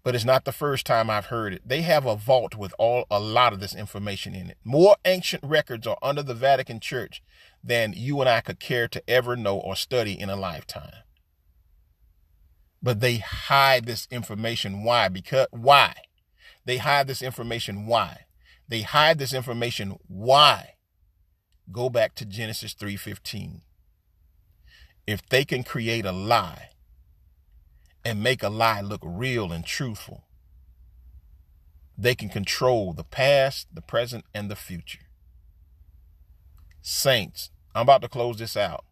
but 0.02 0.14
it's 0.14 0.24
not 0.24 0.44
the 0.44 0.52
first 0.52 0.86
time 0.86 1.10
I've 1.10 1.26
heard 1.26 1.52
it. 1.52 1.62
They 1.64 1.82
have 1.82 2.06
a 2.06 2.16
vault 2.16 2.56
with 2.56 2.72
all 2.78 3.04
a 3.10 3.20
lot 3.20 3.52
of 3.52 3.60
this 3.60 3.74
information 3.74 4.34
in 4.34 4.50
it. 4.50 4.58
More 4.64 4.96
ancient 5.04 5.44
records 5.44 5.86
are 5.86 5.98
under 6.02 6.22
the 6.22 6.34
Vatican 6.34 6.80
Church 6.80 7.22
than 7.62 7.92
you 7.94 8.20
and 8.20 8.28
I 8.28 8.40
could 8.40 8.60
care 8.60 8.88
to 8.88 9.02
ever 9.08 9.36
know 9.36 9.58
or 9.58 9.76
study 9.76 10.18
in 10.18 10.30
a 10.30 10.36
lifetime. 10.36 11.04
But 12.82 13.00
they 13.00 13.18
hide 13.18 13.84
this 13.84 14.08
information. 14.10 14.84
Why? 14.84 15.08
Because 15.08 15.48
why? 15.50 15.94
They 16.64 16.78
hide 16.78 17.06
this 17.06 17.22
information. 17.22 17.86
Why? 17.86 18.26
They 18.68 18.82
hide 18.82 19.18
this 19.18 19.32
information. 19.32 19.96
Why? 20.06 20.74
Go 21.72 21.90
back 21.90 22.14
to 22.16 22.24
Genesis 22.24 22.74
3:15. 22.74 23.62
If 25.06 25.26
they 25.28 25.44
can 25.44 25.64
create 25.64 26.04
a 26.04 26.12
lie 26.12 26.70
and 28.04 28.22
make 28.22 28.42
a 28.42 28.48
lie 28.48 28.80
look 28.80 29.02
real 29.04 29.52
and 29.52 29.64
truthful. 29.64 30.24
They 31.96 32.14
can 32.14 32.28
control 32.28 32.92
the 32.92 33.04
past, 33.04 33.68
the 33.72 33.82
present, 33.82 34.24
and 34.34 34.50
the 34.50 34.56
future. 34.56 35.06
Saints, 36.80 37.50
I'm 37.74 37.82
about 37.82 38.02
to 38.02 38.08
close 38.08 38.38
this 38.38 38.56
out. 38.56 38.84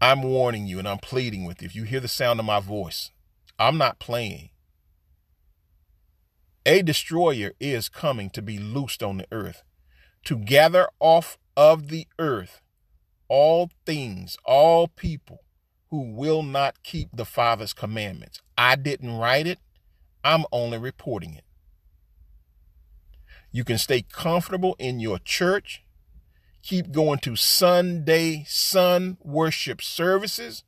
I'm 0.00 0.22
warning 0.22 0.66
you 0.66 0.78
and 0.78 0.88
I'm 0.88 0.98
pleading 0.98 1.44
with 1.44 1.60
you. 1.60 1.66
If 1.66 1.76
you 1.76 1.84
hear 1.84 2.00
the 2.00 2.08
sound 2.08 2.40
of 2.40 2.46
my 2.46 2.60
voice, 2.60 3.10
I'm 3.58 3.76
not 3.76 3.98
playing. 3.98 4.50
A 6.64 6.82
destroyer 6.82 7.52
is 7.60 7.88
coming 7.88 8.30
to 8.30 8.42
be 8.42 8.58
loosed 8.58 9.02
on 9.02 9.18
the 9.18 9.26
earth, 9.32 9.62
to 10.24 10.36
gather 10.36 10.88
off 11.00 11.38
of 11.56 11.88
the 11.88 12.06
earth 12.18 12.60
all 13.30 13.70
things, 13.86 14.36
all 14.44 14.88
people 14.88 15.44
who 15.90 16.02
will 16.02 16.42
not 16.42 16.82
keep 16.82 17.08
the 17.12 17.24
Father's 17.24 17.72
commandments. 17.72 18.42
I 18.58 18.74
didn't 18.74 19.16
write 19.16 19.46
it, 19.46 19.60
I'm 20.24 20.44
only 20.52 20.78
reporting 20.78 21.34
it. 21.34 21.44
You 23.52 23.64
can 23.64 23.78
stay 23.78 24.02
comfortable 24.02 24.76
in 24.78 25.00
your 25.00 25.18
church, 25.20 25.82
keep 26.62 26.92
going 26.92 27.18
to 27.20 27.36
Sunday 27.36 28.44
sun 28.46 29.16
worship 29.22 29.82
services, 29.82 30.64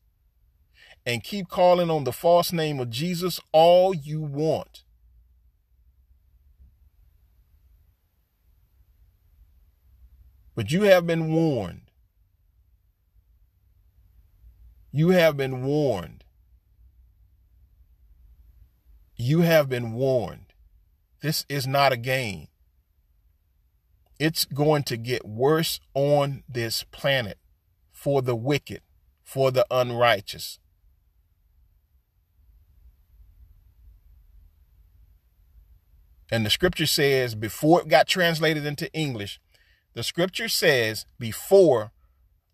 and 1.05 1.25
keep 1.25 1.49
calling 1.49 1.91
on 1.91 2.05
the 2.05 2.13
false 2.13 2.53
name 2.53 2.79
of 2.81 2.91
Jesus 2.91 3.41
all 3.53 3.95
you 3.95 4.21
want. 4.21 4.85
But 10.55 10.71
you 10.71 10.83
have 10.83 11.07
been 11.07 11.33
warned 11.33 11.83
You 14.95 15.09
have 15.09 15.39
been 15.39 15.63
warned. 15.63 16.23
You 19.17 19.41
have 19.41 19.67
been 19.71 19.93
warned. 19.95 20.53
This 21.23 21.47
is 21.49 21.67
not 21.67 21.93
a 21.93 21.97
game. 21.97 22.49
It's 24.25 24.45
going 24.45 24.85
to 24.85 24.97
get 24.97 25.27
worse 25.27 25.81
on 25.95 26.45
this 26.49 26.85
planet 26.85 27.39
for 27.91 28.23
the 28.23 28.37
wicked, 28.37 28.81
for 29.25 29.51
the 29.51 29.67
unrighteous. 29.69 30.61
And 36.31 36.47
the 36.47 36.51
scripture 36.51 36.87
says, 36.87 37.35
before 37.35 37.81
it 37.81 37.89
got 37.89 38.07
translated 38.07 38.65
into 38.65 38.89
English, 38.93 39.41
the 39.95 40.05
scripture 40.05 40.49
says, 40.49 41.05
before 41.19 41.91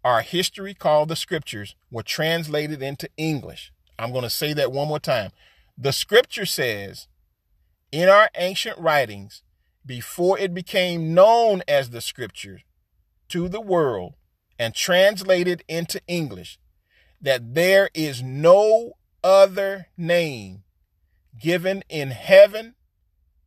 our 0.02 0.22
history 0.22 0.72
called 0.72 1.10
the 1.10 1.16
scriptures 1.16 1.76
were 1.90 2.02
translated 2.02 2.80
into 2.80 3.10
English. 3.18 3.72
I'm 3.98 4.12
going 4.12 4.22
to 4.22 4.30
say 4.30 4.54
that 4.54 4.72
one 4.72 4.88
more 4.88 4.98
time. 4.98 5.32
The 5.76 5.92
scripture 5.92 6.46
says 6.46 7.08
in 7.92 8.08
our 8.08 8.30
ancient 8.36 8.78
writings, 8.78 9.42
before 9.88 10.38
it 10.38 10.52
became 10.52 11.14
known 11.14 11.62
as 11.66 11.90
the 11.90 12.02
scripture 12.02 12.60
to 13.28 13.48
the 13.48 13.60
world 13.60 14.14
and 14.58 14.74
translated 14.74 15.64
into 15.66 16.00
English, 16.06 16.58
that 17.20 17.54
there 17.54 17.88
is 17.94 18.22
no 18.22 18.92
other 19.24 19.86
name 19.96 20.62
given 21.40 21.82
in 21.88 22.10
heaven 22.10 22.74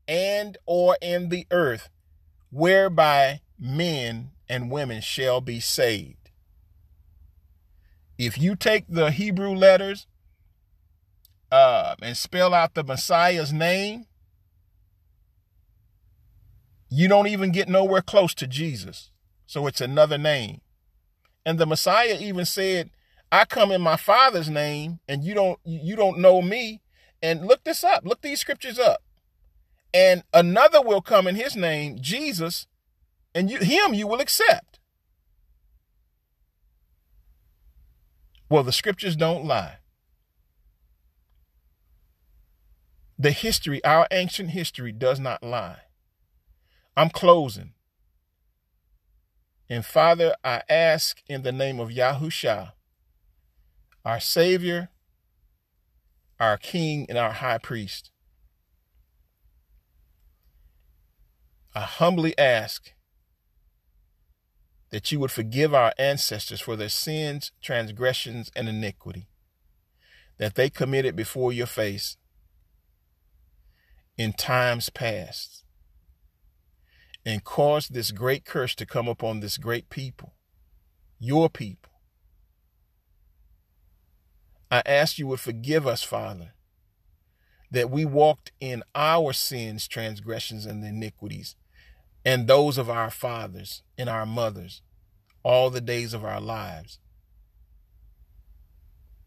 and 0.08 0.58
or 0.66 0.98
in 1.00 1.30
the 1.30 1.46
earth 1.52 1.90
whereby 2.50 3.40
men 3.60 4.32
and 4.50 4.72
women 4.72 5.00
shall 5.00 5.42
be 5.42 5.60
saved. 5.60 6.32
If 8.18 8.40
you 8.40 8.56
take 8.56 8.86
the 8.90 9.12
Hebrew 9.12 9.54
letters 9.54 10.08
uh, 11.52 11.96
and 12.02 12.18
spell 12.18 12.54
out 12.54 12.74
the 12.74 12.84
Messiah's 12.84 13.54
name, 13.54 14.08
you 16.94 17.08
don't 17.08 17.28
even 17.28 17.52
get 17.52 17.70
nowhere 17.70 18.02
close 18.02 18.34
to 18.36 18.46
Jesus. 18.46 19.12
So 19.48 19.66
it's 19.66 19.80
another 19.80 20.18
name. 20.18 20.60
And 21.46 21.58
the 21.58 21.66
Messiah 21.66 22.18
even 22.20 22.46
said, 22.46 22.92
I 23.32 23.46
come 23.46 23.72
in 23.72 23.82
my 23.82 23.96
father's 23.96 24.50
name 24.50 25.00
and 25.08 25.24
you 25.24 25.34
don't 25.34 25.58
you 25.64 25.96
don't 25.96 26.20
know 26.20 26.42
me. 26.42 26.82
And 27.24 27.46
look 27.48 27.64
this 27.64 27.84
up. 27.84 28.06
Look 28.06 28.22
these 28.22 28.42
scriptures 28.42 28.78
up. 28.78 29.02
And 29.94 30.24
another 30.34 30.82
will 30.82 31.02
come 31.02 31.28
in 31.28 31.36
his 31.36 31.56
name, 31.56 31.98
Jesus, 32.02 32.68
and 33.34 33.50
you 33.50 33.60
him 33.60 33.94
you 33.94 34.06
will 34.06 34.20
accept. 34.20 34.80
Well, 38.50 38.64
the 38.64 38.74
scriptures 38.74 39.16
don't 39.16 39.46
lie. 39.46 39.78
The 43.18 43.32
history, 43.32 43.82
our 43.86 44.08
ancient 44.12 44.50
history, 44.50 44.92
does 44.92 45.22
not 45.22 45.42
lie. 45.42 45.78
I'm 47.02 47.10
closing. 47.10 47.72
And 49.68 49.84
Father, 49.84 50.36
I 50.44 50.62
ask 50.70 51.24
in 51.28 51.42
the 51.42 51.52
name 51.52 51.80
of 51.80 51.90
Yahusha, 51.90 52.74
our 54.06 54.20
Savior, 54.20 54.90
our 56.40 56.58
King, 56.58 57.08
and 57.10 57.18
our 57.18 57.32
High 57.32 57.58
Priest, 57.58 58.12
I 61.74 61.80
humbly 61.80 62.38
ask 62.38 62.94
that 64.92 65.12
you 65.12 65.20
would 65.22 65.32
forgive 65.32 65.74
our 65.74 65.94
ancestors 65.98 66.62
for 66.62 66.76
their 66.76 66.88
sins, 66.88 67.52
transgressions, 67.64 68.52
and 68.56 68.70
iniquity 68.70 69.28
that 70.38 70.54
they 70.54 70.70
committed 70.70 71.16
before 71.16 71.52
your 71.52 71.66
face 71.66 72.18
in 74.20 74.34
times 74.34 74.92
past 74.92 75.61
and 77.26 77.44
caused 77.44 77.94
this 77.94 78.12
great 78.12 78.46
curse 78.46 78.76
to 78.76 78.86
come 78.86 79.08
upon 79.08 79.40
this 79.40 79.58
great 79.58 79.90
people, 79.90 80.34
your 81.20 81.50
people. 81.50 81.92
I 84.70 84.82
ask 84.86 85.20
you 85.20 85.28
would 85.28 85.40
forgive 85.40 85.86
us, 85.86 86.04
Father, 86.04 86.54
that 87.70 87.90
we 87.90 88.06
walked 88.06 88.52
in 88.60 88.84
our 88.96 89.34
sins, 89.34 89.88
transgressions, 89.88 90.66
and 90.66 90.84
iniquities 90.84 91.56
and 92.24 92.48
those 92.48 92.78
of 92.78 92.90
our 92.90 93.10
fathers 93.10 93.84
and 93.98 94.10
our 94.10 94.26
mothers 94.26 94.82
all 95.44 95.70
the 95.70 95.82
days 95.82 96.14
of 96.14 96.24
our 96.24 96.40
lives. 96.40 97.00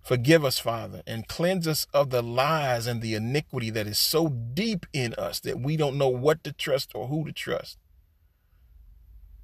Forgive 0.02 0.44
us, 0.44 0.58
Father, 0.58 1.02
and 1.06 1.26
cleanse 1.26 1.66
us 1.66 1.86
of 1.94 2.10
the 2.10 2.22
lies 2.22 2.86
and 2.86 3.00
the 3.00 3.14
iniquity 3.14 3.70
that 3.70 3.86
is 3.86 3.98
so 3.98 4.28
deep 4.28 4.84
in 4.92 5.14
us 5.14 5.40
that 5.40 5.60
we 5.60 5.76
don't 5.76 5.96
know 5.96 6.08
what 6.08 6.44
to 6.44 6.52
trust 6.52 6.92
or 6.94 7.08
who 7.08 7.24
to 7.24 7.32
trust. 7.32 7.78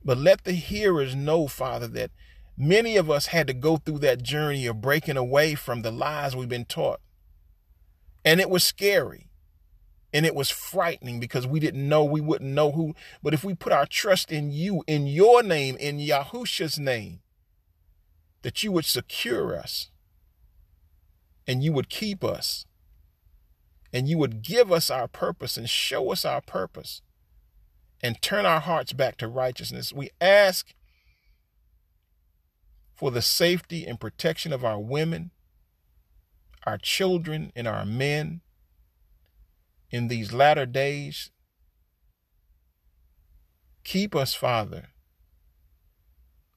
But 0.05 0.19
let 0.19 0.45
the 0.45 0.53
hearers 0.53 1.15
know, 1.15 1.47
Father, 1.47 1.87
that 1.89 2.11
many 2.57 2.97
of 2.97 3.11
us 3.11 3.27
had 3.27 3.47
to 3.49 3.55
go 3.55 3.77
through 3.77 3.99
that 3.99 4.23
journey 4.23 4.67
of 4.67 4.81
breaking 4.81 5.17
away 5.17 5.55
from 5.55 5.83
the 5.83 5.91
lies 5.91 6.35
we've 6.35 6.49
been 6.49 6.65
taught. 6.65 7.01
And 8.25 8.41
it 8.41 8.51
was 8.51 8.65
scary. 8.65 9.29
And 10.13 10.27
it 10.27 10.35
was 10.35 10.51
frightening 10.51 11.21
because 11.21 11.47
we 11.47 11.61
didn't 11.61 11.89
know, 11.89 12.05
we 12.05 12.21
wouldn't 12.21 12.51
know 12.51 12.73
who. 12.73 12.95
But 13.23 13.35
if 13.35 13.45
we 13.45 13.55
put 13.55 13.73
our 13.73 13.87
trust 13.87 14.33
in 14.33 14.51
you, 14.51 14.83
in 14.87 15.07
your 15.07 15.43
name, 15.43 15.77
in 15.77 15.99
Yahusha's 15.99 16.79
name, 16.79 17.21
that 18.43 18.63
you 18.63 18.73
would 18.73 18.85
secure 18.85 19.57
us 19.57 19.91
and 21.47 21.63
you 21.63 21.73
would 21.73 21.89
keep 21.89 22.25
us 22.25 22.67
and 23.93 24.09
you 24.09 24.19
would 24.19 24.43
give 24.43 24.73
us 24.73 24.91
our 24.91 25.09
purpose 25.09 25.57
and 25.57 25.69
show 25.69 26.11
us 26.11 26.25
our 26.25 26.41
purpose 26.41 27.03
and 28.03 28.21
turn 28.23 28.47
our 28.47 28.61
hearts 28.61 28.93
back 28.93 29.17
to 29.19 29.29
righteousness. 29.29 29.93
We 29.93 30.11
ask 30.21 30.75
for 32.95 33.11
the 33.11 33.23
safety 33.23 33.87
and 33.87 34.01
protection 34.01 34.53
of 34.53 34.65
our 34.65 34.79
women, 34.79 35.31
our 36.67 36.79
children, 36.79 37.53
and 37.57 37.67
our 37.67 37.85
men 37.85 38.41
in 39.91 40.09
these 40.09 40.33
latter 40.33 40.67
days. 40.67 41.31
Keep 43.85 44.15
us, 44.15 44.35
Father, 44.35 44.89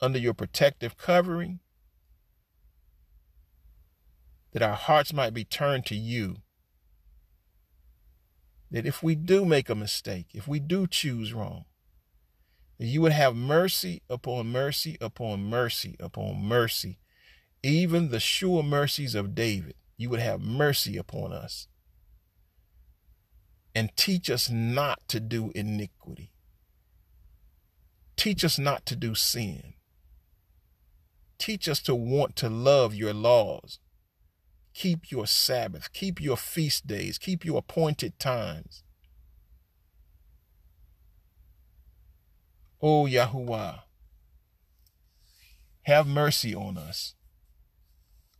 under 0.01 0.19
your 0.19 0.33
protective 0.33 0.97
covering, 0.97 1.59
that 4.51 4.61
our 4.61 4.75
hearts 4.75 5.13
might 5.13 5.33
be 5.33 5.45
turned 5.45 5.85
to 5.85 5.95
you. 5.95 6.37
That 8.73 8.85
if 8.85 9.01
we 9.01 9.15
do 9.15 9.45
make 9.45 9.69
a 9.69 9.75
mistake, 9.75 10.27
if 10.33 10.47
we 10.47 10.59
do 10.59 10.87
choose 10.87 11.31
wrong, 11.33 11.65
that 12.79 12.87
you 12.87 13.01
would 13.01 13.11
have 13.11 13.35
mercy 13.35 14.01
upon 14.09 14.47
mercy 14.47 14.97
upon 14.99 15.45
mercy 15.45 15.95
upon 15.99 16.43
mercy, 16.43 16.97
even 17.61 18.09
the 18.09 18.19
sure 18.19 18.63
mercies 18.63 19.15
of 19.15 19.35
David. 19.35 19.75
You 19.95 20.09
would 20.09 20.19
have 20.19 20.41
mercy 20.41 20.97
upon 20.97 21.31
us 21.31 21.67
and 23.75 23.95
teach 23.95 24.29
us 24.29 24.49
not 24.49 25.07
to 25.07 25.19
do 25.19 25.51
iniquity. 25.55 26.31
Teach 28.15 28.43
us 28.43 28.59
not 28.59 28.85
to 28.87 28.95
do 28.95 29.15
sin. 29.15 29.73
Teach 31.37 31.67
us 31.67 31.79
to 31.81 31.95
want 31.95 32.35
to 32.37 32.49
love 32.49 32.93
your 32.95 33.13
laws. 33.13 33.79
Keep 34.73 35.11
your 35.11 35.27
Sabbath. 35.27 35.93
Keep 35.93 36.21
your 36.21 36.37
feast 36.37 36.87
days. 36.87 37.17
Keep 37.17 37.45
your 37.45 37.59
appointed 37.59 38.17
times. 38.19 38.83
O 42.81 43.05
Yahuwah, 43.05 43.81
have 45.83 46.07
mercy 46.07 46.53
on 46.53 46.77
us. 46.77 47.15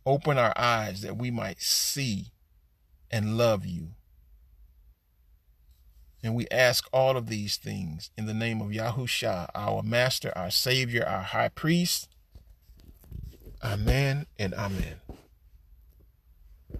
Open 0.04 0.36
our 0.36 0.52
eyes 0.56 1.00
that 1.00 1.16
we 1.16 1.30
might 1.30 1.62
see 1.62 2.32
and 3.10 3.38
love 3.38 3.64
you. 3.64 3.90
And 6.22 6.34
we 6.34 6.46
ask 6.50 6.86
all 6.92 7.16
of 7.16 7.28
these 7.28 7.56
things 7.56 8.10
in 8.16 8.26
the 8.26 8.34
name 8.34 8.60
of 8.60 8.68
Yahusha, 8.68 9.48
our 9.54 9.82
Master, 9.82 10.32
our 10.36 10.50
Savior, 10.50 11.06
our 11.06 11.22
High 11.22 11.50
Priest. 11.50 12.08
Amen 13.62 14.26
and 14.38 14.52
Amen. 14.54 14.96